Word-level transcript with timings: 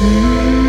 Mm. 0.00 0.59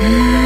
Mm-hmm. 0.00 0.37